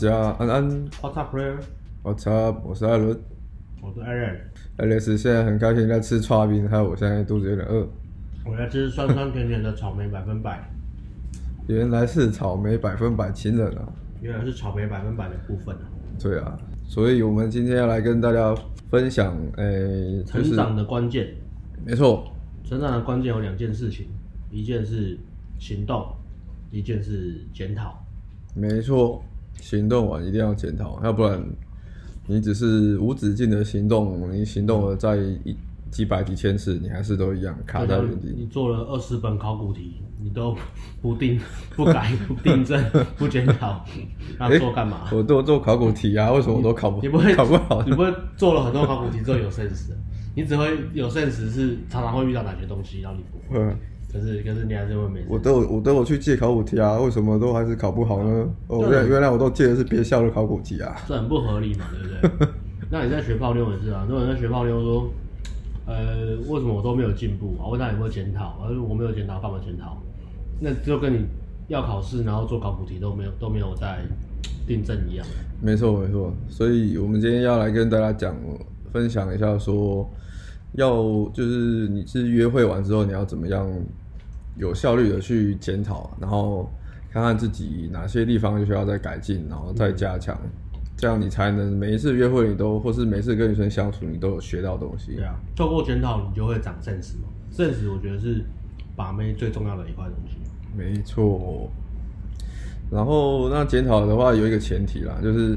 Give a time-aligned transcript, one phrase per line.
[0.00, 0.66] 家安安。
[1.02, 1.58] What's up, player?
[2.02, 2.66] What's up？
[2.66, 3.20] 我是艾伦，
[3.82, 4.38] 我是 Aaron。
[4.78, 7.86] Alex 现在很开心在吃刨冰，还有我现在肚子有点饿。
[8.46, 10.66] 我在吃酸酸甜甜的草莓百分百。
[11.68, 13.92] 原来是草莓百分百情人啊！
[14.22, 15.82] 原来是草莓百分百的部分啊！
[16.18, 18.56] 对啊，所以我们今天要来跟大家
[18.88, 21.28] 分享，诶、欸，就是、成长的关键。
[21.84, 22.32] 没错，
[22.64, 24.06] 成长的关键有两件事情，
[24.50, 25.18] 一件是
[25.58, 26.10] 行动，
[26.70, 28.02] 一件是检讨。
[28.54, 29.22] 没错，
[29.60, 31.42] 行动完一定要检讨，要不然
[32.26, 35.56] 你只是无止境的行动，你行动了再一
[35.90, 38.34] 几百几千次，你还是都一样卡在原地。
[38.36, 40.56] 你做了二十本考古题，你都
[41.02, 41.40] 不定、
[41.74, 42.80] 不改、不订正、
[43.18, 43.84] 不检讨，
[44.38, 45.08] 那做干嘛？
[45.12, 47.00] 我都做考古题啊，为什么我都考不？
[47.02, 47.82] 你不会考不好？
[47.82, 49.90] 你不会做了很多考古题之后有 sense？
[50.36, 53.76] 你只会有 sense 是常常会遇到哪些东西，然后你不会。
[54.12, 55.24] 可是，可是你还是会没。
[55.28, 58.48] 我都我都有去借考古题啊，为什么都还是考不好呢？
[58.68, 62.48] 哦，原原来我都借的是别校的考古题啊，这很不合理嘛，对不对？
[62.90, 65.10] 那你在学泡妞也是啊，如果你在学泡妞说，
[65.86, 67.68] 呃，为什么我都没有进步啊？
[67.68, 68.58] 问他有没有检讨？
[68.64, 69.96] 而我没有检讨，干嘛检讨？
[70.58, 71.24] 那就跟你
[71.68, 74.00] 要考试，然后做考古题都没有都没有在
[74.66, 75.24] 订正一样。
[75.62, 76.32] 没错，没错。
[76.48, 78.34] 所以我们今天要来跟大家讲，
[78.92, 80.08] 分享一下说，
[80.72, 81.02] 要
[81.34, 83.68] 就是你是约会完之后，你要怎么样？
[84.56, 86.68] 有效率的去检讨，然后
[87.10, 90.50] 看看自己哪些地方需要再改进，然后再加强，嗯、
[90.98, 95.14] 这样你才能每一次约会你都，或是每一次跟女生相处，你都有学到东西。
[95.14, 98.44] 对啊，透过检讨你就会长 sense 嘛，sense 我觉得是
[98.96, 100.36] 把妹最重要的一块东西。
[100.76, 101.70] 没错。
[102.90, 105.56] 然后那检讨的话有一个前提啦，就是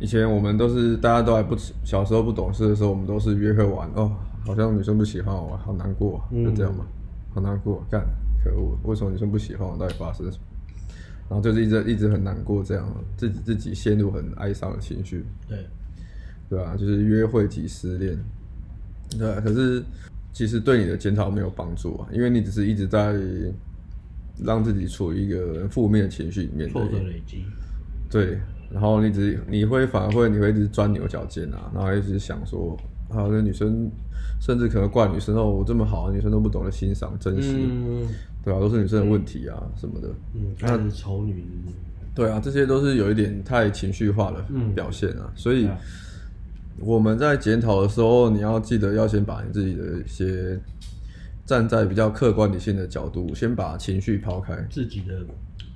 [0.00, 4.12] 以前我们都是大家都还不小时候不懂事的时候，我们都是约会玩哦，
[4.44, 6.84] 好像女生不喜欢我，好难过，就这样嘛。
[6.88, 6.94] 嗯
[7.30, 8.04] 好难过，干，
[8.42, 8.76] 可恶！
[8.84, 9.76] 为什么女生不喜欢我？
[9.76, 10.44] 到底发生什么？
[11.28, 15.24] 然后就是一直一直很难过，这样自己自己陷入很哀伤的情绪。
[15.46, 15.58] 对，
[16.48, 16.74] 对啊？
[16.74, 18.18] 就是约会即失恋。
[19.16, 19.84] 对，可是
[20.32, 23.14] 其实对你的检讨没有帮助啊，因为你只是一直在
[24.42, 26.68] 让自己处于一个负面的情绪里面。
[26.70, 27.44] 挫折累积。
[28.10, 32.76] 对，然后你只你会反而会你会一直钻牛角尖啊，然后一直想说。
[33.10, 33.90] 啊，那女生，
[34.38, 38.06] 甚至可能怪女生哦，我这么好，女生都不懂得欣赏、珍惜，嗯、
[38.44, 38.60] 对吧、啊？
[38.60, 40.10] 都是女生的问题啊，嗯、什么的。
[40.34, 41.42] 嗯，她是丑女。
[42.14, 45.24] 对啊，这些都是有一点太情绪化的表现啊。
[45.24, 45.66] 嗯、所以
[46.80, 50.60] 我们在检讨的时候，你要记得要先把你自己的一些
[51.46, 55.24] 站在比较客观理性的角度，先把情绪抛开，自己的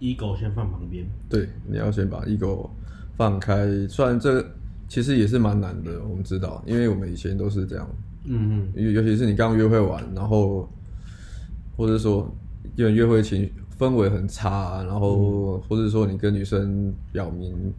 [0.03, 1.07] ego 先放旁边。
[1.31, 2.69] 对，你要先把 ego
[3.17, 3.87] 放开。
[3.89, 4.45] 虽然这。
[4.89, 7.89] 其实也是蛮难的，我们知道，因为我们以前都是这样，
[8.27, 10.69] 嗯嗯，尤尤其是你刚约会完，然后
[11.75, 12.31] 或者说
[12.77, 17.73] 因为约会情氛围很差，然后或者说你跟女生表明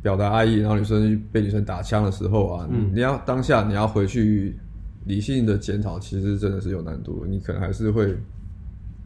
[0.00, 4.58] 表达爱意，然后女生被女生打枪的时候啊，嗯、你要当下你要回去
[5.04, 8.16] 理性的检讨，其实真的是有难度，你可能还是会，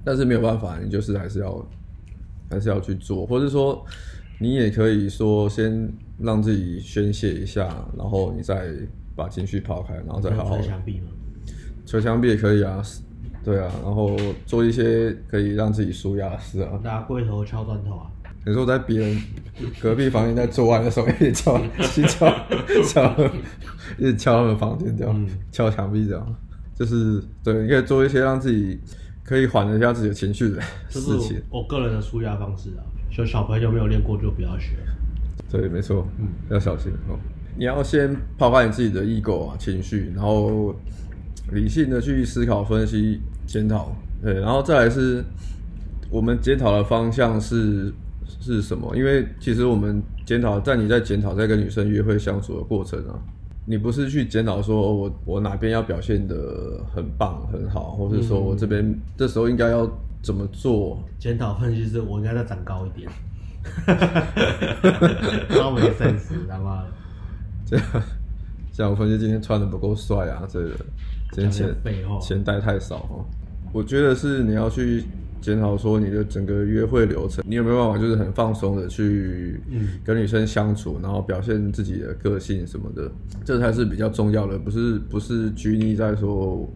[0.04, 1.66] 但是没有办法，你就是还是要
[2.52, 3.84] 还是要去做，或者说。
[4.38, 8.72] 你也可以说先让自己宣泄一下，然后你再
[9.14, 10.56] 把情绪抛开，然后再好好。
[10.56, 11.06] 捶墙壁吗？
[11.86, 12.82] 捶墙壁也可以啊，
[13.44, 16.72] 对啊，然后做一些可以让自己舒压的事啊。
[16.82, 18.10] 拿龟头敲砖头啊？
[18.44, 19.16] 你说在别人
[19.80, 21.60] 隔壁房间在做爱的时候，一直敲，
[21.92, 22.28] 去敲
[22.84, 23.30] 敲，
[23.96, 26.36] 一直敲他们房间这样，敲墙壁这样，
[26.74, 28.80] 就是对，你可以做一些让自己
[29.24, 31.40] 可以缓一下自己的情绪的事情。
[31.50, 32.82] 我个人的舒压方式啊。
[33.14, 34.70] 就小朋友没有练过就不要学，
[35.50, 37.18] 对，没错，嗯，要小心哦。
[37.54, 40.74] 你要先抛开你自己的 ego 啊情绪，然后
[41.52, 45.22] 理性的去思考、分析、检讨，对，然后再来是，
[46.08, 47.92] 我们检讨的方向是
[48.40, 48.96] 是什么？
[48.96, 53.12] 因为其实我们检讨，在你在检讨在跟女生约会相处的过程啊，
[53.64, 59.90] 你不是去检讨说我我哪边要表现的很棒很好，或是说我这边、嗯、这时候应该要。
[60.22, 61.02] 怎么做？
[61.18, 63.10] 检讨分析是，我应该再长高一点。
[63.64, 64.92] 哈哈哈哈
[65.48, 65.70] 哈！
[65.74, 66.88] 没 sense，他妈的。
[67.66, 67.84] 这样，
[68.72, 70.70] 这样我分析今天穿的不够帅啊，这个
[71.32, 71.74] 今天钱
[72.20, 73.26] 钱带太少哦。
[73.72, 75.02] 我觉得是你要去
[75.42, 79.60] 检讨说你的整个约会流程，你有没有办法就是很放松的去
[80.02, 83.12] 跟女生相处，然后表现自己的个性什么的，
[83.44, 86.66] 这才是比较重要的，不是不是拘泥在说。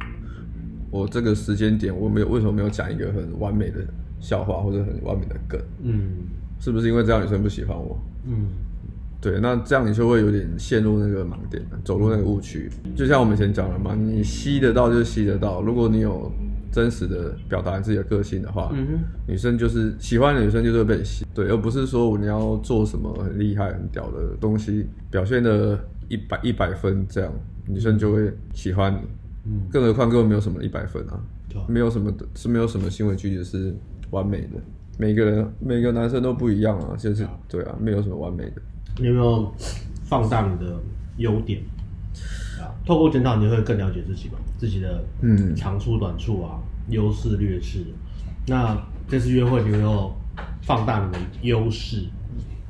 [0.89, 3.85] 我这个时间点，我没有为什么没有讲一个很完美的
[4.19, 5.61] 笑话或者很完美的梗？
[5.83, 6.11] 嗯，
[6.59, 7.99] 是不是因为这样女生不喜欢我？
[8.25, 8.47] 嗯，
[9.21, 12.71] 对，那这样你就会有点陷入那个盲点，走入那个误区。
[12.95, 15.61] 就像我们以前讲的嘛，你吸得到就吸得到。
[15.61, 16.33] 如果你有
[16.77, 25.79] 真实的表达你自己的个性的话，嗯，女生就是喜欢的女生就是会被你吸，对，而不是说你要做什么很厉害、很屌的东西，表现的
[26.11, 27.33] 一百一百分这样，
[27.67, 28.99] 女生就会喜欢你。
[29.47, 31.19] 嗯，更何况根本没有什么一百分啊，
[31.67, 33.75] 没有什么的是没有什么行为举止是
[34.11, 34.61] 完美的，
[34.99, 38.61] 每个人每个男生都不一样啊，就是对啊，没有什么完美的。
[38.99, 39.51] 你有没有
[40.05, 40.79] 放大你的
[41.17, 41.63] 优点？
[42.87, 44.39] 啊，透过检讨你会更了解自己吧？
[44.57, 47.85] 自己的嗯长处短处啊，优势劣势。
[48.47, 50.15] 那这次约会你有没有
[50.63, 52.05] 放大你的优势，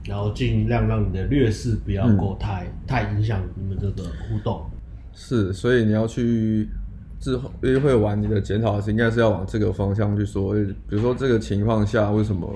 [0.05, 4.65] 然后尽量让你的劣势不要够太、嗯、太影响你们这个互动。
[5.13, 6.69] 是，所以你要去
[7.21, 10.55] 之后约会完，你的检讨是应该是要往这个方向去说。
[10.55, 12.51] 比如说这个情况下，为什么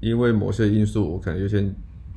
[0.00, 1.64] 因为某些因素，我可能有些。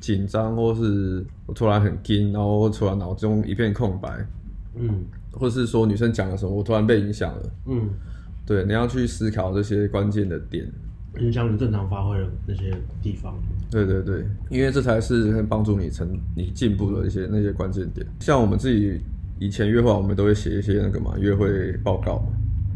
[0.00, 4.26] 紧张，或是我突然很惊，然后突然脑中一片空白，
[4.74, 7.90] 嗯，或是说女生讲了什么，我突然被影响了，嗯，
[8.46, 10.66] 对，你要去思考这些关键的点，
[11.20, 13.34] 影响你正常发挥的那些地方，
[13.70, 18.06] 对对对，因为这才是会帮助你成你进步的一些那些关键点。
[18.20, 18.98] 像我们自己
[19.38, 22.24] 以前约会，我们都会写一些那个嘛约会报告，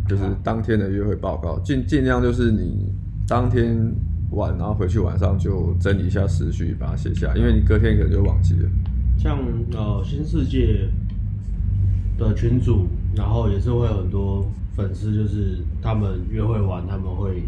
[0.06, 2.92] 就是当天的约会报告，尽尽量就是你
[3.26, 3.90] 当天。
[4.30, 8.70] 晚，然后回去晚上就整理一下思绪，把它写下来，因为你隔天可能就忘记了。
[9.16, 9.38] 像
[9.72, 10.88] 呃新世界
[12.18, 14.44] 的群主，然后也是会有很多
[14.74, 17.44] 粉丝，就是他们约会完，他们会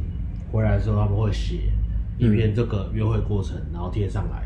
[0.52, 1.72] 回来的时候，他们会写
[2.18, 4.44] 一篇这个约会过程，然后贴上来。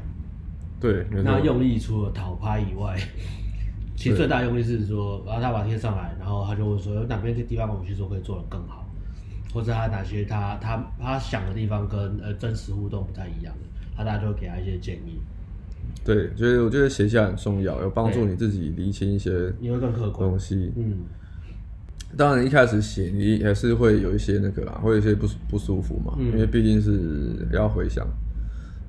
[0.80, 2.96] 对，那用意除了讨拍以外，
[3.94, 8.89] 其实最大用意是说，然后他把它贴上来，然后他就会说有哪边这地方我们去做可以做得更好。
[9.52, 15.20] 或者他哪些他他他想的地方跟呃真实互动不太一样的，他大家就会给他一些建议。
[16.04, 20.72] 对，所以我觉得写下很重要，有帮助你自己理清一些你会更客观东西。
[20.76, 20.98] 嗯，
[22.16, 28.06] 当然一开始写你还是会有一些那个啦，会有一些不不舒服嘛，嗯、因为毕竟是要回想，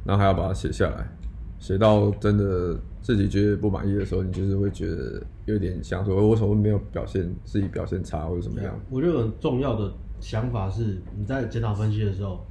[0.05, 1.07] 然后还要把它写下来，
[1.59, 8.79] 写到真的自己觉得不满意的时候，你就是会觉得有点想说，为什么没有表现自己表现差或者怎么样？
[8.89, 9.91] 我觉得很重要的。
[10.21, 12.45] 想法是，你在检讨分析的时候，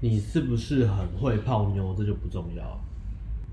[0.00, 2.80] 你是不是很会泡妞，这就不重要。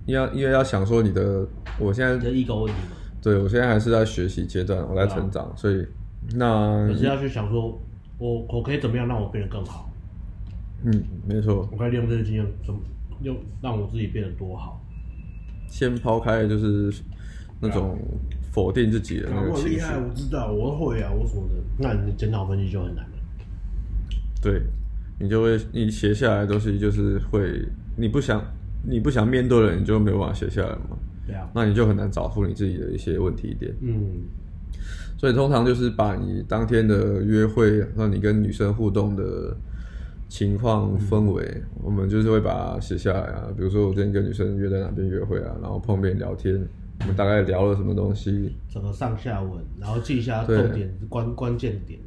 [0.05, 1.45] 因为因为要想说你的，
[1.77, 2.95] 我现在的一个问题嘛。
[3.21, 5.85] 对，我现在还是在学习阶段，我在成长，啊、所以
[6.35, 7.79] 那可是要去想说，
[8.17, 9.89] 我我可以怎么样让我变得更好？
[10.85, 11.67] 嗯，没错。
[11.69, 12.79] 我可以利用这个经验，怎么
[13.21, 14.81] 用让我自己变得多好？
[15.67, 16.91] 先抛开就是
[17.59, 17.99] 那种
[18.51, 19.63] 否定自己的那个情绪。
[19.63, 21.55] 我厉害，我知道，我会啊，我什么的。
[21.77, 23.08] 那你的检讨分析就很难了。
[24.41, 24.61] 对，
[25.19, 28.43] 你就会你写下来的东西就是会，你不想
[28.83, 30.97] 你不想面对了，你就没有办法写下来嘛。
[31.27, 33.71] 对啊，那你就很难找出你自己的一些问题点。
[33.81, 34.21] 嗯，
[35.17, 39.55] 所以通常就是把你当天的约会，让你跟女生互动的
[40.27, 43.47] 情况氛围，嗯、我们就是会把它写下来啊。
[43.55, 46.55] 比如说我今天跟女生约在哪边约会啊，然后碰面聊天，
[47.01, 51.99] 我们大概聊了什么东西，整个上下文，然后记一下重点关关键点。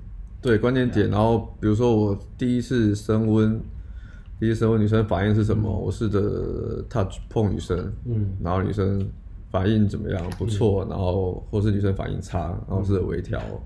[0.42, 3.60] 对，关键点，然后比如说我第一次升温，
[4.40, 5.68] 第一次升温女生反应是什么？
[5.70, 9.08] 嗯、我试着 touch 碰女生，嗯，然后女生
[9.52, 10.28] 反应怎么样？
[10.36, 13.60] 不错，嗯、然后或是女生反应差，然后试着微调，嗯、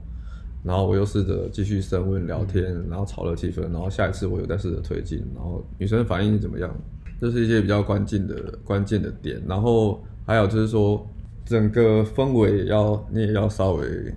[0.64, 6.70] 然后我又试着继续升温聊天，嗯、然后炒热气氛，然后下一次我又再试着推进，然后女生反应怎么样？
[7.18, 11.08] 这是一些比较关键的关键的点，然后还有就是说
[11.46, 14.14] 整个氛围要你也要稍微。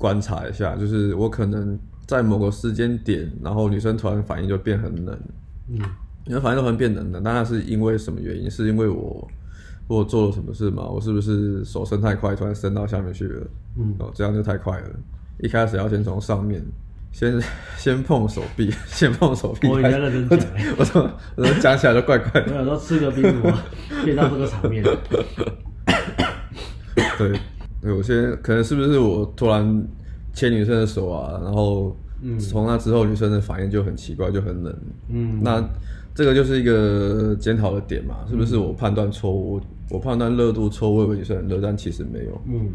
[0.00, 5.14] 观察一下，就是我可能在某个时间点，然后女生突然反应就变很冷，
[5.68, 5.78] 嗯，
[6.24, 8.50] 女生反应都很变冷的，那那是因为什么原因？
[8.50, 9.28] 是因为我
[9.86, 10.84] 我做了什么事吗？
[10.84, 13.46] 我是不是手伸太快，突然伸到下面去了？
[13.76, 14.88] 嗯，哦，这样就太快了。
[15.40, 16.64] 一开始要先从上面，
[17.12, 17.38] 先
[17.76, 19.68] 先碰手臂， 先碰手臂。
[19.68, 22.52] 我应该认真讲， 我怎么我怎么讲起来都怪怪的。
[22.52, 23.52] 我想说吃个冰什么，
[24.02, 24.82] 变到这个场面。
[27.18, 27.38] 对。
[27.82, 29.86] 有些可能是不是我突然
[30.34, 31.96] 牵女生的手啊，然后
[32.38, 34.76] 从那之后女生的反应就很奇怪，就很冷。
[35.08, 35.66] 嗯，那
[36.14, 39.58] 这个就是一个检讨的点嘛，是不是我判断错误？
[39.88, 42.40] 我判断热度错误，我以为女生很热，但其实没有。
[42.46, 42.68] 嗯，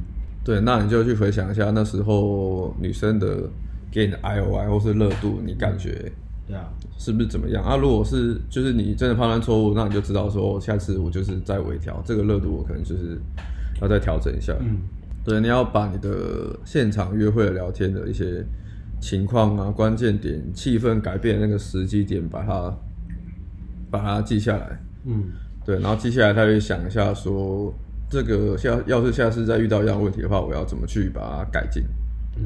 [0.43, 3.47] 对，那你就去回想一下那时候女生的
[3.91, 6.12] 给你的 I O I 或是热度，你感觉
[6.47, 7.77] 对啊，是不是怎么样啊？
[7.77, 13.21] 如果是就是你真的判断错误，那你就知道说下次我就是再微调这个热度，我可能就是。
[13.81, 14.77] 要再调整一下，嗯，
[15.25, 18.46] 对，你要把你的现场约会聊天的一些
[19.01, 22.77] 情况啊、关键点、气氛改变的那个时机点，把它
[23.89, 25.24] 把它记下来，嗯，
[25.65, 27.74] 对，然后记下来，他会想一下说，
[28.08, 31.84] 这个下要是下次再遇到一样问题的话，我要怎么去把它改进，
[32.38, 32.44] 嗯，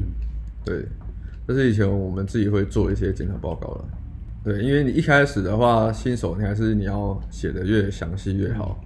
[0.64, 0.86] 对，
[1.46, 3.84] 这是以前我们自己会做一些检查报告了。
[4.42, 8.82] 对，因为你一开始的话，新手你还是你要写的越详细越好，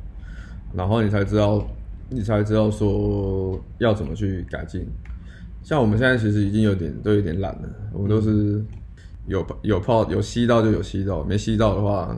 [0.75, 1.65] 然后你才知道，
[2.11, 4.87] 你才知道说要怎么去改进。
[5.63, 8.63] 像我们现在其实已经有点都有点懒了，我们都是
[9.27, 12.15] 有有泡有吸到就有吸到，没吸到的话，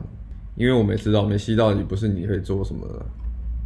[0.55, 2.85] 因为我们知道没吸到也不是你可以做什么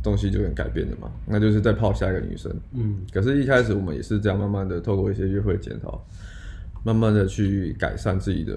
[0.03, 2.55] 东西就能改变的嘛，那就是再泡下一个女生。
[2.73, 6.03] 嗯，可是，一开始我们也是这样慢慢的透过一些约会检讨，
[6.83, 8.53] 慢慢的去改善自己的，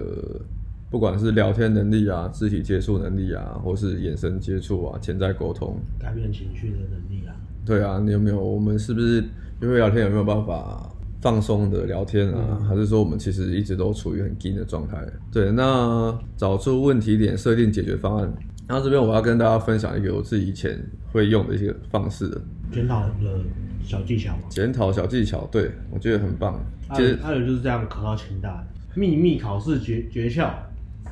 [0.91, 7.33] 不管是聊天能力啊、肢体接触能力啊，或是眼神接触啊、潜在沟通、改变情绪的能力啊。
[7.65, 8.39] 对啊，你有没有？
[8.39, 9.23] 我们是不是
[9.61, 10.91] 因为聊天有没有办法？
[11.21, 15.03] 放松的聊天啊，嗯、还是说我们其实一直都处于很紧的状态？
[15.31, 18.31] 对，那找出问题点，设定解决方案。
[18.67, 20.79] 然后这边我要跟大家分享一个我自己以前
[21.11, 22.29] 会用的一些方式，
[22.71, 23.39] 检讨的
[23.83, 24.43] 小技巧嘛。
[24.51, 26.63] 检讨小技巧，对，我觉得很棒。
[26.93, 30.51] 其实还有就是这样考到清大的秘密考试诀诀窍，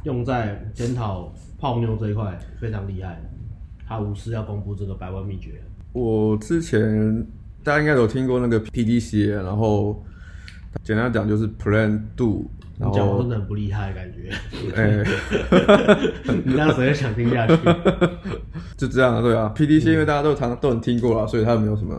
[0.03, 3.19] 用在检讨泡妞这一块非常厉害。
[3.87, 5.59] 他无私要公布这个百万秘诀。
[5.93, 7.25] 我之前。
[7.65, 10.03] 大家应该有听过那个 PDCA，然后
[10.83, 12.51] 简单讲就是 Plan Do。
[12.75, 14.29] 你讲我真的很不厉害的感觉。
[14.75, 15.01] 哎，
[16.43, 17.53] 你让谁想听下去？
[18.75, 19.53] 就这样啊，对啊。
[19.55, 21.95] PDCA 因为大家都常都很听过了，所以它没有什么，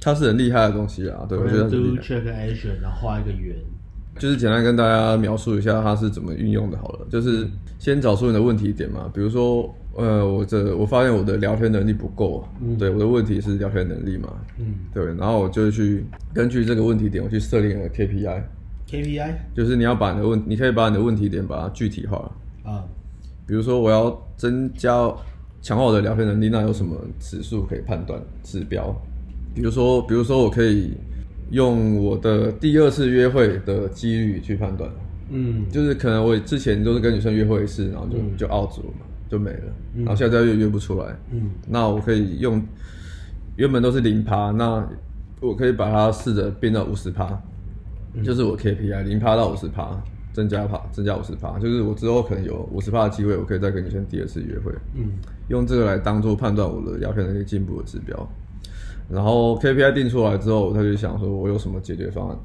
[0.00, 1.26] 它是很厉害的东西啊。
[1.28, 3.56] 对，我觉得 Do Check Action，然后画一个圆。
[4.18, 7.06] 就是简单跟大家描述一下它是怎么运用的，好了。
[7.10, 7.46] 就是
[7.78, 9.72] 先找出你的问题点嘛，比如说。
[9.94, 16.02] 呃，我这我发现我的聊天能力不够，嗯，对，我的问题是聊天能力嘛，嗯，对，然后我就去
[16.32, 22.16] 根据这个问题点，我去设定一个 KPI，KPI 就是你要把你的问，你可以把你的问题点把它具体化。
[22.64, 22.82] 啊，
[23.46, 24.92] 比如说我要增加
[25.60, 28.98] 强化我的聊天能力，那有什么指数可以判断指标？
[29.54, 30.94] 比如说，比如说我可以
[31.52, 34.90] 用我的第二次约会的几率去判断，
[35.30, 39.06] 嗯，就是可能我之前都是跟女生约会一次，然后就、嗯、就 out 了嘛。
[39.30, 41.06] 就没了，然后现在又约不出来。
[41.30, 42.62] 嗯，那我可以用
[43.56, 44.86] 原本都是零趴，那
[45.40, 47.40] 我可以把它试着变到五十趴，
[48.22, 49.98] 就是我 KPI 零趴到五十趴，
[50.34, 54.70] 增加趴，增加五十趴，就是我之后可能有五十趴的机会，我可以再跟女生第二次约会。
[54.96, 55.12] 嗯，
[55.48, 58.30] 用这个来当做判断我的聊天能力进步的指标。
[59.12, 62.38] 然后 KPI 定出来之后，他就想说我有什么解决方案，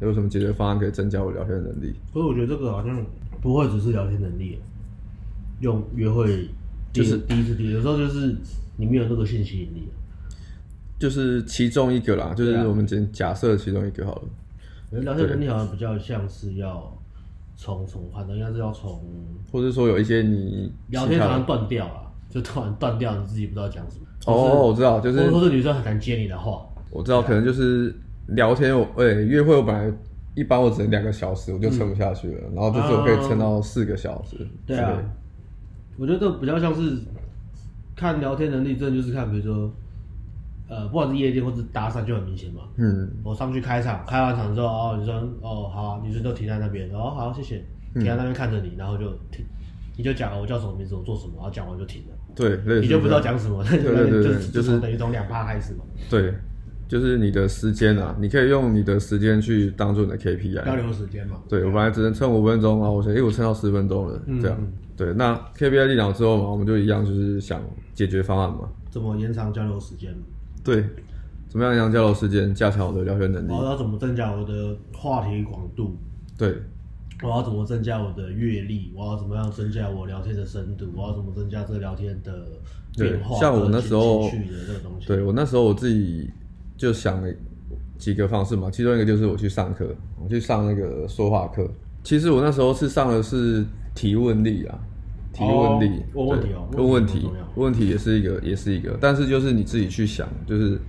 [0.00, 1.94] 有什么解决方案可以增加我聊天能力。
[2.12, 3.06] 所以我觉得这个好像
[3.40, 4.58] 不会只是聊天能力。
[5.60, 6.48] 用约会
[6.92, 8.36] 就是第一次第一，有时候就是
[8.76, 9.88] 你没有那个性吸引力，
[10.98, 14.22] 就是其中一个啦，就是我们假假设其中一个好了。
[15.00, 16.92] 聊天能力好像比较像是要
[17.56, 19.00] 从从判断，应该是要从，
[19.50, 24.03] 或者说有一些你聊天突然断掉了，就突然断掉，你自己不知道讲什么。
[24.26, 26.64] 哦，我知道，就是或者是女生很难接你的话。
[26.90, 27.94] 我知道，可能就是
[28.28, 29.94] 聊天，我哎约会我本来
[30.34, 34.36] 一般我只能两个小时，我就撑不下去了，然后这次我可以撑到四个小时。
[34.66, 34.98] 对啊。
[35.96, 36.98] 我觉得这比较像是
[37.94, 39.70] 看聊天能力，真的就是看，比如说，
[40.68, 42.62] 呃，不管是夜店或是搭讪就很明显嘛。
[42.76, 43.08] 嗯。
[43.22, 49.44] 我上去开场，开完场之后，哦，女生，哦，好啊，女生都停在那边，哦，好，谢谢，停在那边看着你，然后就停，
[49.96, 52.16] 你就讲我叫什么名字，我做什么，然后讲完就停了。
[52.34, 55.84] 对，你就不知道讲什么，对对对，就是就是等于从两趴开始嘛。
[56.10, 56.34] 对，
[56.88, 60.64] 就是你的时间啊，你可以用你的时间去当做你的 KPI。
[60.64, 61.36] 交流时间嘛。
[61.48, 64.58] 对，我本来只能撑五分钟啊，我想，哎，我撑到十分钟了，这样。
[64.96, 67.60] 对，那 KPI 定了之后嘛，我们就一样，就是想
[67.94, 68.68] 解决方案嘛。
[68.90, 70.14] 怎么延长交流时间？
[70.62, 70.84] 对，
[71.48, 73.50] 怎么样延长交流时间，加强我的聊天能力？
[73.52, 75.96] 我要怎么增加我的话题广度？
[76.38, 76.62] 对，
[77.22, 78.92] 我要怎么增加我的阅历？
[78.94, 80.90] 我要怎么样增加我聊天的深度？
[80.96, 82.46] 我要怎么增加这聊天的
[82.96, 83.38] 变化？
[83.38, 84.30] 像我那时候，
[85.06, 86.30] 对我那时候我自己
[86.76, 87.32] 就想了
[87.98, 91.70] 几个方式嘛，其中一个就是我去上课，我去上那个说话课。
[92.02, 93.64] 其实我那时候是上的是。
[93.96, 94.76] 提问力啊，
[95.32, 100.80] 提问力，问问题哦，问问题，问题也是一个，也是一个，但是就是你自己去想，就是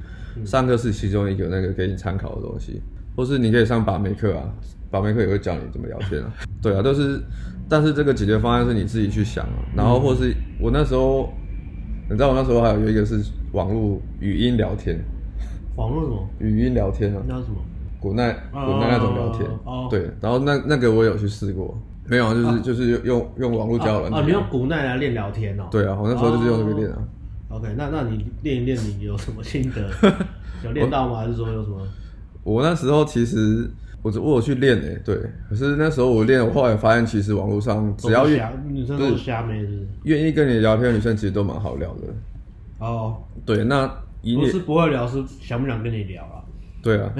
[0.43, 2.81] 上课是其中一个那个给你参考的东西，
[3.15, 4.43] 或是你可以上把妹课啊，
[4.91, 6.31] 把妹课也会教你怎么聊天啊，
[6.61, 7.21] 对啊，都是，
[7.69, 11.31] 但是这个解决方案是你自己去想啊，然后或是我那时候，
[12.09, 13.21] 你知道我那时候还有一个是
[13.53, 14.99] 网络语音聊天，
[15.75, 16.29] 网络什么？
[16.39, 17.21] 语音聊天啊？
[17.27, 17.55] 那什么？
[17.99, 19.49] 古奈古奈那种聊天，
[19.89, 21.75] 对，然后那那个我有去试过。
[22.07, 24.15] 没有啊，就是就是用用用网络交流。
[24.15, 25.65] 啊，你用古奈来练聊天哦？
[25.71, 26.97] 对啊，我那时候就是用这个练啊。
[27.49, 29.89] OK，那那你练一练，你有什么心得？
[30.63, 31.17] 有练到吗？
[31.17, 31.77] 还是说有什么？
[32.45, 33.69] 我那时候其实
[34.01, 35.17] 我我有去练诶，对。
[35.49, 42.01] 可是那时候我练，我后来发现，其实网络上只要愿女生都是瞎妹，是愿意跟你聊天的女生，其实都蛮好聊的。
[42.77, 43.87] 哦，对，那
[44.21, 46.45] 不是不会聊，是想不想跟你聊啊？
[46.81, 47.11] 对啊。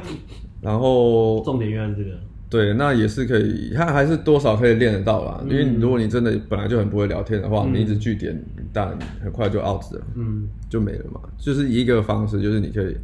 [0.60, 2.10] 然后重点原来这个。
[2.50, 5.40] 对，那也是可以，他还是多少可以练得到啦。
[5.42, 8.40] 嗯、因为如果你真的本来就很不会聊天的话，嗯、你一直据点，
[8.72, 11.20] 但很快就 out 了，嗯，就没了嘛。
[11.36, 12.96] 就是一个方式，就是你可以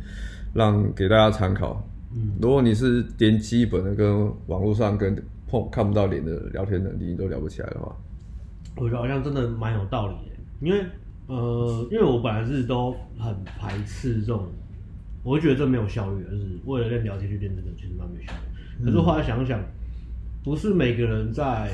[0.52, 1.82] 让给大家参考。
[2.12, 5.14] 嗯，如果你是连基本的跟网络上跟
[5.48, 7.96] 碰看不到脸的聊天能力你都聊不起来的话，
[8.76, 10.36] 我觉得好像真的蛮有道理的。
[10.60, 10.84] 因为
[11.26, 14.46] 呃，因为我本来是都很排斥这种，
[15.22, 18.84] 我会觉得这没有效率，就是为了练聊天去练这个，其实蛮没效率。
[18.84, 19.62] 可是后来想想，
[20.42, 21.70] 不是每个人在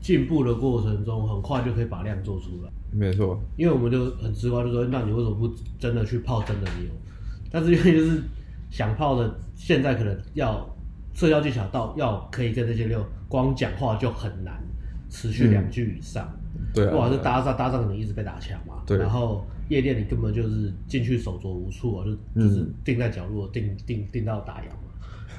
[0.00, 2.70] 进步的过程中很快就可以把量做出来。
[2.92, 6.88] 没错，因为我们就很直观，就说那你为什么不真的去泡真的妞？
[7.54, 8.20] 但是因为就是
[8.68, 10.68] 想泡的，现在可能要
[11.12, 14.60] 社交技巧到要可以跟这些六光讲话就很难，
[15.08, 16.28] 持续两句以上。
[16.56, 18.82] 嗯、对、啊，不管是搭讪，搭讪可能一直被打枪嘛。
[18.84, 18.98] 对。
[18.98, 24.64] 然后夜店你根本就是进去手足无措啊，就就是定在角落，定定定到打烊。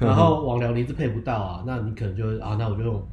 [0.00, 3.06] 然后网聊你一直配不到啊，那你可能就会啊，那我就用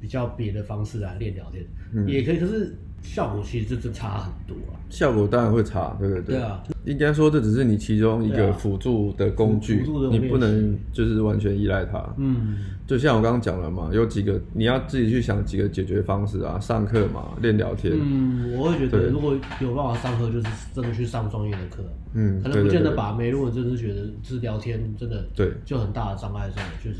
[0.00, 2.38] 比较别的方式来练聊天，嗯、也可以。
[2.38, 4.74] 可是效果其实就真差很多啊。
[4.90, 6.36] 效果当然会差，对对对。
[6.36, 12.02] 对啊，应该说这只是你其中一个辅助的工具，啊、你不能就是完全依赖它。
[12.16, 12.56] 嗯，
[12.86, 17.92] 就像我刚刚讲了嘛，有几个你要自己去想几个解决方式啊，上课嘛，练聊天。
[17.96, 21.82] 嗯，我会觉得如果有办法上课，就是真的去上专业的课。
[22.12, 23.30] 嗯，可能不见得把妹。
[23.30, 26.48] 如果真是觉得是聊天，真的对，就很大的障碍，
[26.80, 26.90] 是，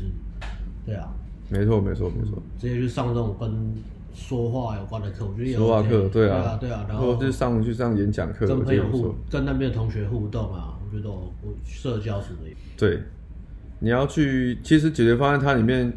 [0.85, 1.07] 对啊，
[1.49, 3.49] 没错没错没错，直接去上这种跟
[4.15, 11.31] 说话有关的课，我觉得也说话课，对啊对啊，然后就上去上演讲课，跟朋友互，跟那边的同学互动啊，我觉得我
[11.63, 12.55] 社交什么的。
[12.77, 12.99] 对，
[13.79, 15.93] 你要去，其实解决方案它里面。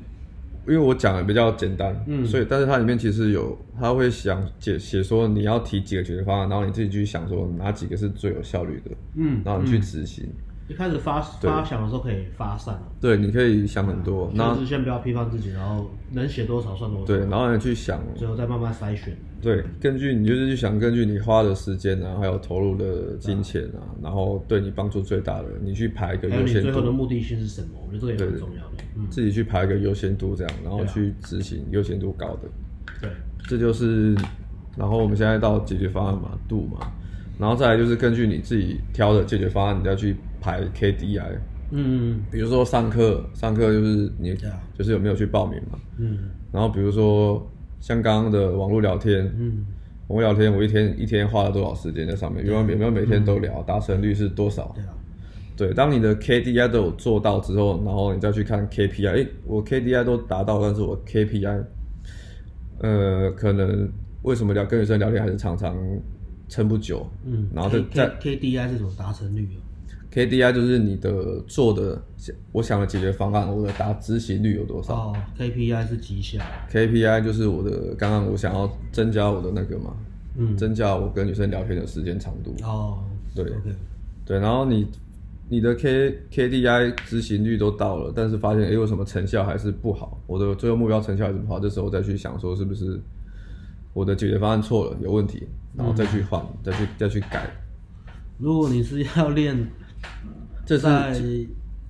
[0.66, 10.28] 因为我讲的比较简单，嗯，所以但是它里面其实有，他会想解写说你要提几个解决方案，然后你自己去想说哪几个是最有效率的，嗯，然后你去执行。
[10.68, 19.16] 一开始发发想的时候可以发散，对，你可以想很多，就是先不要批判自己，然后能写多少算多少，对，然后你去想，最后再慢慢筛选。
[19.40, 26.46] 对，根据你就是去想，根据你花的时间啊，还有投入的金钱啊，然后对你帮助最大的，你去排一个优先度。
[26.46, 27.68] 还有你最后的目的性是什么？
[27.86, 28.84] 我觉得这个也很重要的。
[29.08, 32.48] 自己去排一个优先度，这样，然后去执行优先度高的。
[33.00, 33.10] 对，
[33.48, 34.14] 这就是，
[34.76, 36.92] 然后我们现在到解决方案嘛，度嘛，
[37.38, 40.14] 然后再来就是根据你自己挑的解决方案，你再去。
[40.40, 41.38] 排 KDI，
[41.70, 44.36] 嗯，比如说上课，上课就是你
[44.76, 47.46] 就是有没有去报名嘛，嗯，然后比如说
[47.80, 49.64] 像刚刚的网络聊天，嗯，
[50.08, 54.72] 网络聊天我一天一天花了多少时间在上面，有没有有没有每天都聊，达成率是多少？
[54.74, 54.94] 对啊，
[55.56, 61.64] 对，当你的 KDI 都有做到之后，然后你再去看 KPI，诶，我 KDI 都达到，但是我 KPI，
[62.80, 63.90] 呃，可能
[64.22, 65.76] 为什么聊跟女生聊天还是常常
[66.48, 67.06] 撑不久？
[67.26, 69.48] 嗯，然后再再 KDI 是什么达成率
[70.12, 72.02] ？KDI 就是你的做的，
[72.50, 74.94] 我想的解决方案，我的达执行率有多少？
[74.94, 76.42] 哦，KPI 是绩效。
[76.70, 79.94] KPI 就是我的刚刚我想要增加我的那个嘛，
[80.36, 82.54] 嗯，增加我跟女生聊天的时间长度。
[82.64, 83.74] 哦，对，okay.
[84.24, 84.88] 对，然后你
[85.48, 90.18] 你的 K KDI 执行率都到了，但是发现哎，为什么成效还是不好？
[90.26, 92.98] 我的最后目标成效还是不好，这时候再去想说是不是
[93.92, 97.50] 我的解决方案错了，有问题，然后再去换，嗯、再去再去改。
[98.38, 99.68] 如果你是要练。
[100.64, 101.20] 在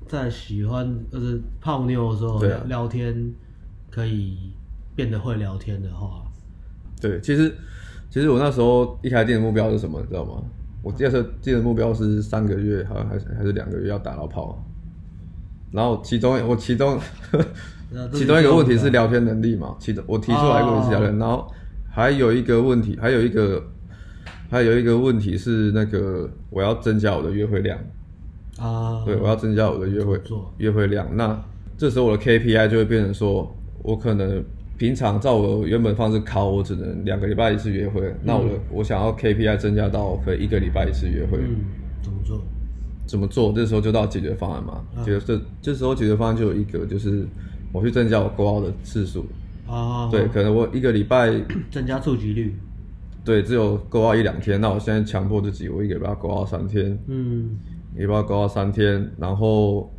[0.06, 3.34] 在喜欢就是泡妞的时候，聊天
[3.90, 4.52] 可以
[4.94, 6.22] 变得会聊天的话，
[7.00, 7.52] 对，其实
[8.08, 10.42] 其实我那时候一开店的目标是什么，你知道吗？
[10.82, 14.64] 我第二次定的目标是三个月，好像还是还是两个月要打到炮。
[15.72, 16.98] 然后其中我其中
[18.14, 21.52] 其中一个问题是聊天能力嘛，其中我提出来一个问题聊天，然后
[21.90, 23.62] 还有一个问题，还有一个。
[24.50, 27.78] 还有一个问题是，那个我要增加我的约会量
[28.58, 30.20] 啊，对，我要增加我的约会
[30.58, 31.08] 约会量。
[31.16, 31.40] 那
[31.76, 34.42] 这时候我的 KPI 就会变成说，我可能
[34.76, 38.06] 平常照我原本方式考，我只能两个礼拜一次约会。
[38.06, 41.38] 嗯、那我的我想要 KPI 增加到可以一个礼拜一次约会。
[41.38, 41.64] 嗯，
[42.02, 42.40] 怎么做？
[43.06, 43.52] 怎么做？
[43.52, 44.84] 这时候就到解决方案嘛。
[45.04, 47.26] 解决这这时候解决方案就有一个，就是
[47.72, 49.24] 我去增加我勾号的次数
[49.66, 50.10] 啊。
[50.10, 51.30] 对，可能我一个礼拜
[51.70, 52.54] 增加触及率。
[53.24, 57.50] 对，只有勾号一两天，那我现在强迫自己，我一个礼拜勾号三天，嗯，
[57.98, 59.92] 礼拜勾号三天，然后，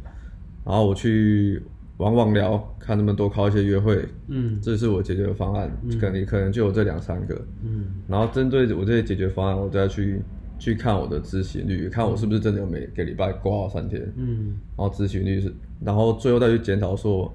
[0.65, 1.61] 然后我去
[1.97, 10.21] 网网聊，看能不能多靠一些约会，嗯，这是我解决的方案，嗯、可能可能就有这两三个，嗯，然后针对我这些解决方案，我再去
[10.57, 17.31] 去看我的执行率，看我是不是真的有每个礼拜挂号三天，嗯，然后执行率是，然后最后再去检讨说，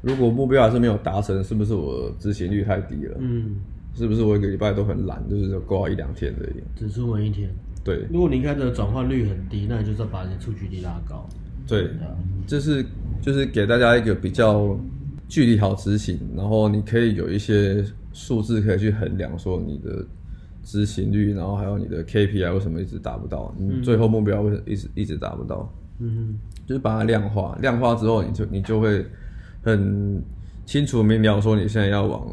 [0.00, 3.56] 如果目标还是没有达成，是不是我执行率太低了，嗯。
[3.96, 7.48] 是不是我一个礼拜都很懒，就是过好一两天而已，只出门一天。
[7.84, 11.28] 对，如果你看的转换率很低，那你就是要把你的触及率拉高。
[11.66, 11.90] 对，
[12.46, 12.84] 这是
[13.20, 14.76] 就是给大家一个比较
[15.28, 20.04] 距离好执行，然后你可以有一些数字可以去衡量，说你的
[20.62, 25.70] 执行率，然后还有你的 KPI 为什么一直达不到，你最后目标为什么一直一直达不到？
[25.98, 29.04] 嗯，就是把它量化，量化之后你就你就会
[29.62, 30.22] 很
[30.66, 32.26] 清楚明了说你现在要往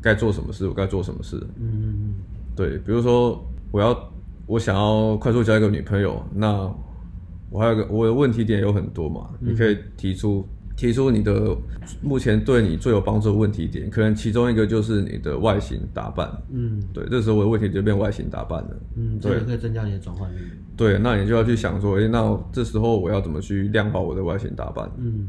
[0.00, 1.40] 该做什么事，我该做什么事。
[1.60, 2.14] 嗯，
[2.56, 4.12] 对，比如说我要
[4.46, 6.72] 我想要快速交一个女朋友，那
[7.50, 10.46] 我还有个我的问题点有很多嘛，你可以提出。
[10.76, 11.56] 提出你的
[12.02, 16.28] 目前对你最有帮助的问题点，可能其中一个就是你的外形打扮。
[16.50, 18.76] 嗯，对，这时候我的问题就变外形打扮了。
[18.96, 20.38] 嗯，对，可以增加你的转换率。
[20.76, 24.90] 对，那你就要去想说，诶，那这时候我要怎么去量化我的外形打扮？
[24.98, 25.28] 嗯，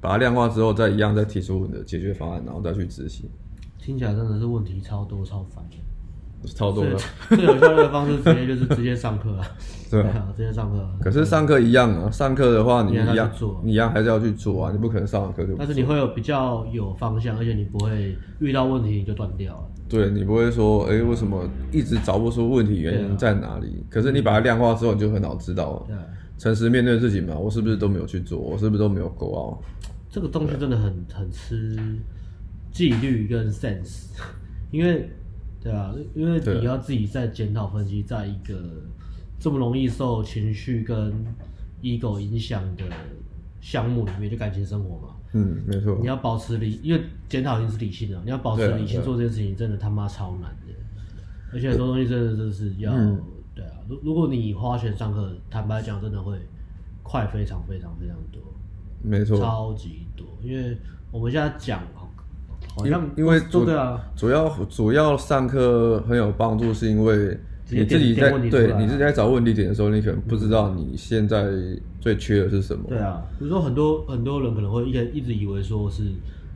[0.00, 3.28] 把它量化之后，再一样再提出你的解决方案，然后再去执行。
[3.76, 5.64] 听起来真的是问题超多超烦。
[6.46, 6.96] 超多的，
[7.36, 9.46] 最有效率的方式直接就是直接上课啊，
[9.90, 10.88] 对啊，直接上课。
[11.00, 15.54] 可是上课一样啊，上课的话你一样做，你一样还是要去做啊，你不可能上完课就。
[15.58, 19.64] 但是你会有比较有方向，而且你不会遇到问题你就断掉了。
[19.88, 23.84] 对，你不会说，哎，为什么一直找不出问题原因在哪里？
[23.90, 25.84] 可是你把它量化之后，你就很好知道。
[25.86, 25.96] 对，
[26.38, 28.38] 诚实面对自己嘛，我是不是都没有去做？
[28.38, 29.58] 我是不是都没有 go out？
[30.10, 31.76] 这个东西真的很很吃
[32.72, 34.06] 纪律跟 sense，
[34.70, 35.10] 因为。
[35.62, 38.58] 对啊，因为你要自己在检讨分析，在一个
[39.38, 41.12] 这么容易受情绪跟
[41.82, 42.84] ego 影响的
[43.60, 45.14] 项目里面，就感情生活嘛。
[45.32, 45.98] 嗯，没错。
[46.00, 50.72] 你要保持理，因为检讨已经是理性的，你要保持理性做这件事情，真的他妈超难的。
[51.52, 53.20] 而且很多东西真的就是要，嗯、
[53.54, 53.72] 对啊。
[53.86, 56.38] 如如果你花钱上课，坦白讲，真的会
[57.02, 58.40] 快非常非常非常多。
[59.02, 59.38] 没错。
[59.38, 60.74] 超级多，因为
[61.10, 61.82] 我们现在讲。
[62.84, 67.36] 因为因为主啊，主要主要上课很有帮助，是因为
[67.68, 71.46] 你自己在对你自己在找问题点的时候，你可能不知道你现在
[72.00, 72.84] 最缺的是什么。
[72.88, 76.04] 对啊，比如说很多很多人可能会一一直以为说是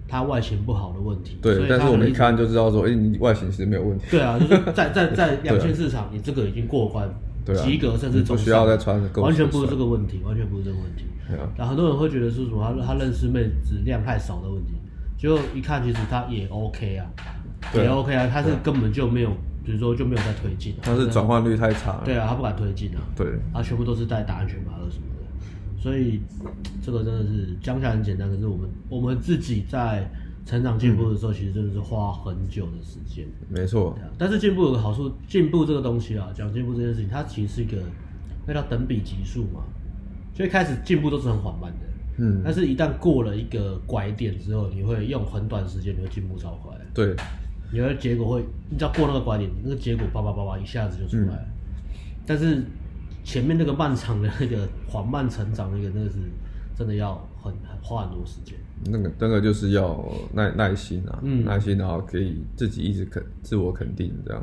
[0.09, 1.37] 他外形不好的问题。
[1.43, 4.05] 对，但是我们一看就知道说，哎，你外形其实没有问题。
[4.11, 7.09] 对啊，就是在在在 两千市场，你这个已经过关，
[7.57, 11.05] 及格甚至不需要再穿，完全不是这个问题，完全不是这个问题。
[11.29, 14.73] 对啊，然后很多人会觉得是什么他他认识妹子量太少的问题。
[15.25, 17.07] 就一看，其实他也 OK 啊，
[17.73, 19.31] 也 OK 啊，他是根本就没有，
[19.65, 20.81] 比如说就没有在推进啊。
[20.83, 22.03] 他是转换率太差了。
[22.05, 23.01] 对啊，他不敢推进啊。
[23.17, 26.21] 对，他全部都是在打安全码什么的，所以
[26.83, 30.07] 这个真的是讲起来很简单，可是我们我们自己在
[30.45, 33.27] 成长进步的时候，其实真的是花很久的时间。
[33.49, 33.99] 没错。
[34.19, 37.79] 但是进步有个好处，进步这个东西啊，讲进步这件事情，它其实是一个
[38.47, 39.63] 那叫等比级数嘛，
[40.35, 41.84] 所以开始进步都是很缓慢的。
[42.17, 46.73] 嗯，但是，一旦过了一个拐点之后，你会用很短时间，你会进步超快。
[46.95, 47.17] 对，
[47.73, 51.43] 你的结果会，你只要过那个拐点，那个结果叭叭叭叭一下子就出来了。
[51.43, 51.53] 嗯、
[52.25, 52.63] 但是
[53.25, 56.19] 前面那个漫长的那个缓慢成长，那个那个是
[56.77, 58.55] 真的要很很花很多时间。
[58.87, 64.43] 那个那个就是要耐耐心啊，嗯、耐心，然后可以自己一直肯自我肯定，这样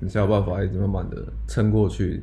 [0.00, 2.22] 你才有办法一直慢慢的撑过去。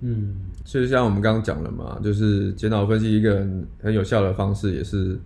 [0.00, 5.18] 嗯，所以像我们刚刚讲了嘛，就是检讨分析一个很很有效的方式，也是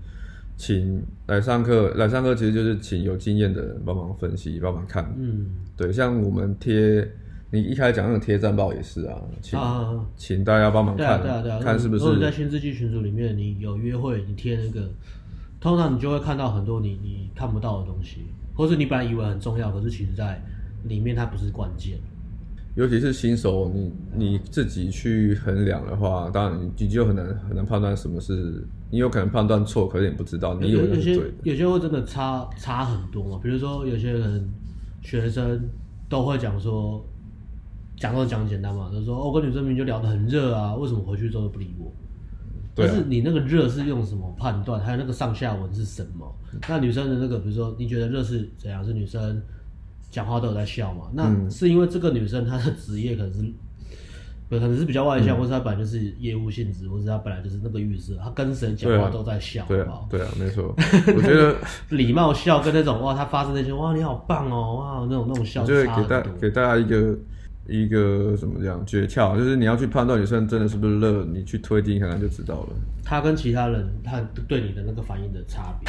[0.57, 5.13] 请来上课来上课，其实就是请有经验的人帮忙分析，帮忙看。
[5.19, 7.07] 嗯，对，像我们贴
[7.51, 12.05] 你一开始讲那种贴战报也是啊，请啊请大家帮忙看，对啊对啊，看是不是？
[12.05, 14.89] 如果在新世纪群组里面，你有约会，你贴那个，
[15.61, 18.19] 通常你就会看到很多你你看不到的东西，
[18.55, 20.41] 或是你本来以为很重要，可是其实在
[20.85, 21.99] 里面它不是关键。
[22.77, 33.41] 尤其是新手，你你自己去衡量的话，当然你就很难很难判断什么是，你有可能判断错，可是你不知道你有，有些有些会真的差差很多嘛。
[33.43, 34.49] 比如说有些人
[35.03, 35.69] 学生
[36.09, 37.05] 都会讲说，
[37.97, 41.93] 讲都讲简单嘛，就说我、哦、跟女生明明就聊得很热啊，为什么回去之后都不理我？
[42.75, 44.81] 但是你那个热是用什么判断？
[44.81, 46.33] 还有那个上下文是什么？
[46.69, 48.83] 那女生的那个，比如说你觉得热是怎样？
[48.83, 49.43] 是女生？
[50.11, 51.05] 讲话都有在笑嘛？
[51.15, 53.41] 那是因为这个女生她的职业可能是，
[54.51, 60.01] 可能是比较外向，或者她本来就是业务性质，或者她本来就是那个预设，她跟谁讲话都在笑，对啊？
[60.11, 60.75] 对啊，没错。
[61.17, 61.55] 我觉得
[61.97, 67.17] 礼貌笑跟那种哇，她发生那些哇，你好棒哦，哇，那种那种笑，就会给大给大家一个
[67.69, 72.69] 一个什么样诀窍，就是你要去判断女生真的是不是热，你去推进看看就知道了。
[73.05, 75.89] 她跟其他人她对你的那个反应的差别。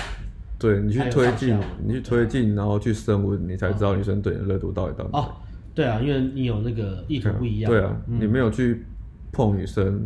[0.62, 5.18] 对，你去推进，你去推进，然后去升温，你才知道女生对你的热度到底到哪。
[5.18, 5.32] 哦，
[5.74, 7.72] 对啊，因为你有那个意图不一样。
[7.72, 8.86] 对啊，你没有去
[9.32, 10.00] 碰女生，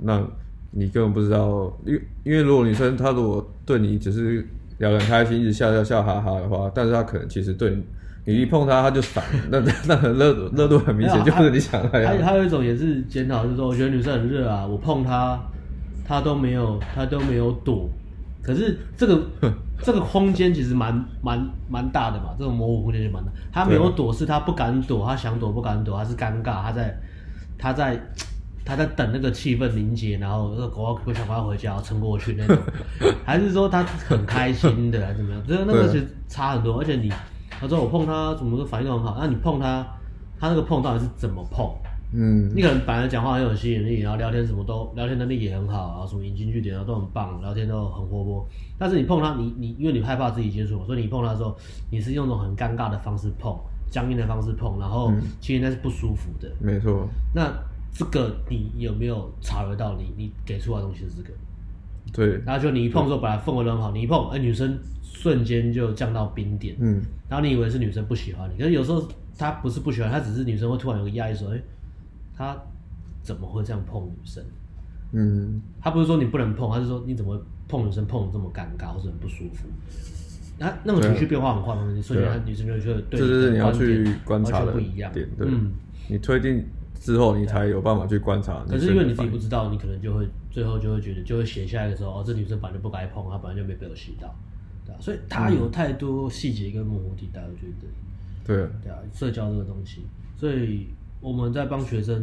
[0.00, 0.24] 那
[0.70, 1.76] 你根本不知道。
[1.84, 4.46] 因因为如果女生她如果对你只是
[4.78, 7.76] 聊得很开心，一直笑笑笑哈哈的话，但是她可能其实对
[8.24, 11.88] 你一碰她，她就散，那 那很热度热度很明显，就是你想的。
[11.88, 15.36] 还还有一种也是检讨，就是说我觉得女生很热啊，我碰她，
[16.06, 17.90] 她都没有她都没有躲。
[18.46, 19.20] 可是这个
[19.82, 23.32] 这个空间其实蛮蛮蛮大的嘛，这种模糊空间就蛮大。
[23.52, 26.96] 他没有躲，是他不敢躲，他想躲不敢躲，他是尴尬，他在
[27.58, 28.00] 他在
[28.64, 32.56] 他在等那个气氛凝结，然后那个狗不想快回家，撑过去那种，
[33.26, 35.42] 还是说他很开心的，还是怎么样？
[35.46, 36.78] 这个那个其实差很多。
[36.78, 37.12] 而且你
[37.60, 39.84] 他说我碰他，怎么都反应都很好，那你碰他，
[40.38, 41.68] 他那个碰到底是怎么碰？
[42.18, 48.48] 嗯，你可能本来讲话很有吸引力，然后聊天什么都聊天能力也很好，然后什么引经据典啊都很棒，聊天都很活泼。
[48.78, 51.54] 但是你碰他，你你因为你害怕自己接触，所以你碰他的时候，
[51.90, 53.54] 你是用那种很尴尬的方式碰，
[53.90, 56.50] 僵硬的方式碰，然后其实那是不舒服的。
[56.58, 57.06] 没错。
[57.34, 57.52] 那
[57.92, 60.04] 这个你有没有察觉到你？
[60.16, 61.30] 你你给出来的东西是这个？
[62.14, 62.40] 对。
[62.46, 66.76] 然后就你一碰的时候，本来氛围都很好，你一碰，哎，女生瞬间就降到冰点。
[66.78, 67.02] 嗯。
[67.28, 71.60] 然后你以为是女生不喜欢你，可是有时候她不是不喜欢，她只是女生会突然有个压抑说，哎。
[72.36, 72.60] 他
[73.22, 74.44] 怎么会这样碰女生？
[75.12, 79.68] 嗯，他不是说你不能碰，他是说你怎么会碰女生碰的这么尴尬或者很不舒服？
[80.58, 85.72] 那那种情绪变化很快嘛，你瞬间女生就觉得对，这是你要去观察的点，对，嗯，
[86.08, 86.64] 你推定
[86.98, 88.64] 之后，你才有办法去观察。
[88.68, 94.34] 可是因为你自己不知道，你可能就会最后就会觉得，就会写下来的时候，哦，这女生本来就不该碰，她本来就没被我吸到，
[94.84, 97.86] 对啊，所以她有太多细节跟模糊地带，我觉得，
[98.44, 100.88] 对，对啊，社交这个东西，所以。
[101.26, 102.22] 我们在帮学生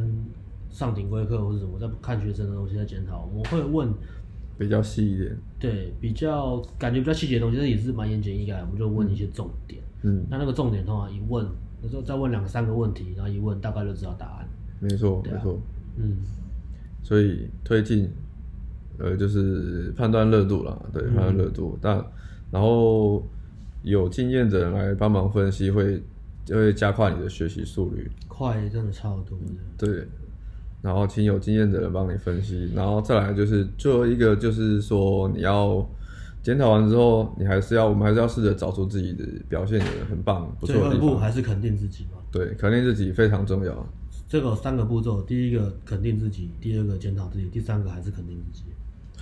[0.69, 3.93] 上顶规课或者什么，在看学生的东西在检讨，我们会问
[4.57, 9.83] 比较细一点，对，比较感觉比较细节的东西，这也是蛮言简意赅，我们就问一些重点。
[10.03, 11.45] 嗯，那那个重点通常一问，
[11.81, 14.47] 有时候再问两三个问题，然后一问大概就知道答案。
[14.79, 15.59] 没错，没错。
[15.97, 16.15] 嗯，
[17.03, 18.09] 所以推进，
[18.99, 21.77] 呃，就是判断热度啦，对，判断热度。
[21.81, 22.01] 但
[22.49, 23.21] 然后
[23.81, 26.01] 有经验的人来帮忙分析会。
[26.45, 29.45] 就会加快你的学习速率，快真的超多的。
[29.77, 30.07] 对，
[30.81, 35.87] 然后请有经验的人帮你分析，然后再来就是最后一个就是说你要
[36.41, 40.91] 检讨完之后，你还是要我们还是要试着找出自己的表现的很棒不错的地方。
[40.91, 42.19] 最后一步还是肯定自己嘛？
[42.31, 43.87] 对，肯定自己非常重要。
[44.27, 48.65] 这个三个步骤，第一个肯定自己，第二个检讨自己，第三个还是肯定自己。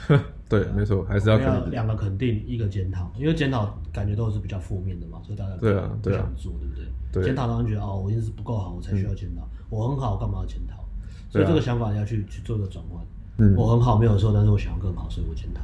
[0.51, 1.71] 对，没错，还是要肯定。
[1.71, 7.23] 两个肯定，一个检讨，因为检讨感觉都是比较负面的嘛，所以大家对啊，不想做，对不对？
[7.23, 9.47] 检讨当然觉得哦，我一定是不够好，我才需要检讨。
[9.69, 10.83] 我很好，干嘛要检讨？
[11.29, 13.01] 所以这个想法要去去做一个转换。
[13.37, 15.61] 嗯，我很好没有错，但是我想要更好，所以我检讨。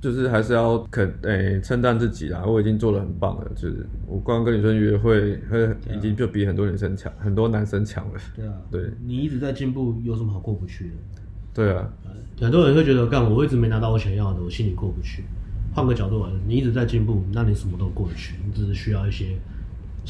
[0.00, 3.50] 就是还是要肯诶称赞自己啦，我已经做得很棒了。
[3.56, 8.20] 就是我光跟女生约会，会已经就比很多女生强，很多男生强了。
[8.36, 8.92] 对啊，对。
[9.04, 10.94] 你一直在进步，有什么好过不去的？
[11.58, 11.92] 对啊，
[12.40, 15.24] 很多人会觉得，干我一直没拿到我想要的，我心里过不去。
[15.74, 19.36] 换个角度来，你一直在进步，那你什么都过得去，你只是需要一些。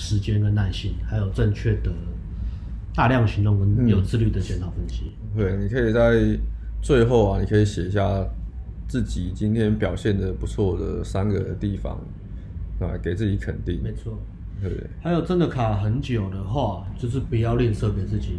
[0.01, 1.91] 时间跟耐心，还有正确的
[2.95, 5.11] 大量行动跟有自律的检讨分析。
[5.35, 5.39] 嗯。
[5.39, 6.39] 对，你可以在
[6.81, 8.25] 最后啊，你可以写下
[8.87, 11.99] 自己今天表现的不错的三个地方
[12.79, 13.83] 啊，给自己肯定。
[13.83, 14.17] 没错，
[14.63, 14.71] 对。
[15.03, 18.39] 还有真的卡很久的话，就是不要吝啬给自己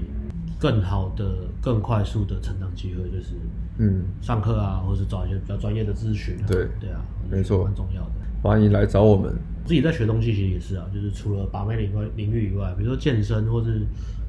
[0.59, 1.25] 更好的、
[1.61, 3.35] 更快速的成长机会，就是
[3.77, 6.35] 嗯，上课啊，或者是找一些比较专业的咨询。
[6.45, 6.99] 对，对啊，
[7.31, 8.11] 没错，很重要的。
[8.43, 9.33] 欢迎来找我们。
[9.65, 13.85] 自己在学东西其实也是啊，就是除了把妹领域领域以外，比如说健身或是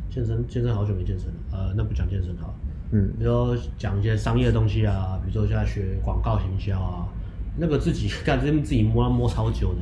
[0.09, 2.55] 健身，健身好久没健身了，呃，那不讲健身好。
[2.93, 7.09] 嗯，比如说讲一些商业的东西啊，比如说现在学广告行销啊，
[7.57, 9.81] 那个自己 干这自己摸摸超久的，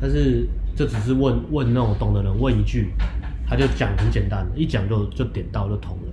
[0.00, 2.92] 但是这只是问问那种懂的人问一句，
[3.52, 6.12] 他就讲很简单的，一讲就就点到就通了，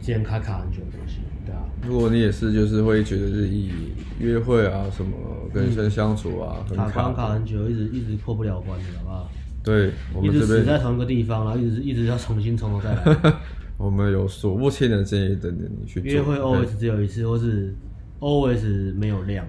[0.00, 1.18] 之前卡卡很久的东西。
[1.44, 3.72] 对啊如果你也是，就是会觉得是以
[4.20, 5.10] 约会啊什么
[5.52, 9.28] 跟女生相处啊，嗯、很卡卡很久，一直一直破不了关的，好不好？
[9.64, 13.34] 对，我们一直死在同一个地方，然后一直一直要重新从头再来。
[13.76, 16.08] 我们有数不清的建议等着你去做。
[16.08, 17.74] 约会 always 只有一次，或是
[18.20, 19.44] always 没有量。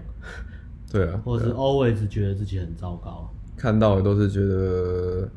[0.92, 3.32] 对啊，或者是 always 觉得自己很糟糕。
[3.56, 5.30] 看到的都是觉得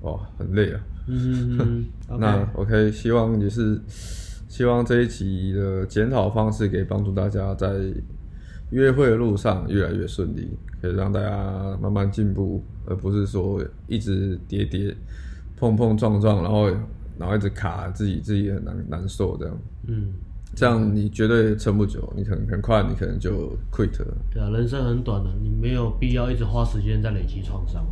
[0.00, 0.80] 哇很累啊。
[1.06, 1.84] 嗯嗯。
[2.18, 3.80] 那 OK，希望也是。
[4.46, 7.74] 希望这一集的检讨方式可以帮助大家在
[8.70, 10.48] 约会的路上越来越顺利，
[10.80, 14.96] 可以让大家慢慢进步，而不是说一直跌跌
[15.56, 16.70] 碰碰撞撞，然后
[17.18, 19.58] 然后一直卡自己，自己很难难受这样。
[19.88, 20.12] 嗯，
[20.54, 24.16] 这样你绝对撑不久，你可能很快你可能就 quit 了。
[24.30, 27.84] 对啊，人生很短的，你没有必要一直花时间在累积创伤。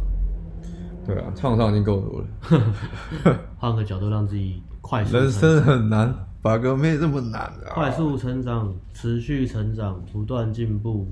[1.06, 3.38] 对啊，创伤已经够多了。
[3.58, 5.16] 换个角度让自己快速。
[5.16, 6.14] 人生很难。
[6.42, 11.06] 把哥没这么难啊，快速成长，持续成长，不断进步，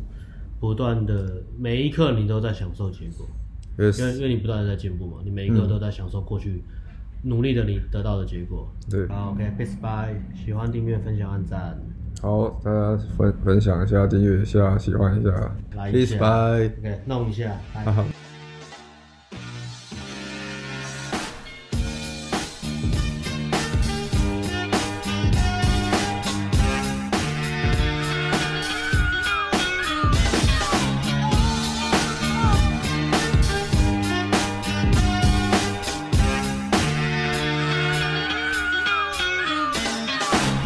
[0.58, 3.24] 不断的每一刻你都在享受结果
[3.78, 4.00] ，yes.
[4.00, 6.64] 因为因为你不断的在进步嘛，你每一刻都在享受过去
[7.22, 8.68] 努力的你得到的结果。
[8.90, 11.78] 对，好，OK，peace bye，喜欢订阅分享按赞，
[12.20, 15.30] 好，大家分分享一下，订阅一下，喜欢一下，
[15.76, 16.76] 来一下 Please bye。
[16.80, 17.56] OK，弄一下。